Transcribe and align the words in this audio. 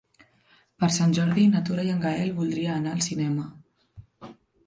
Per 0.83 0.87
Sant 0.95 1.11
Jordi 1.17 1.43
na 1.51 1.61
Tura 1.67 1.85
i 1.87 1.91
en 1.95 2.01
Gaël 2.07 2.33
voldria 2.39 2.73
anar 2.79 2.95
al 2.97 3.05
cinema. 3.09 4.33